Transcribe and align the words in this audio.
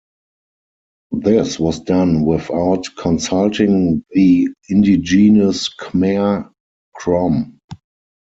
This 1.11 1.59
was 1.59 1.81
done 1.81 2.25
without 2.25 2.85
consulting 2.97 4.03
the 4.09 4.49
indigenous 4.67 5.69
Khmer-Krom. 5.77 7.59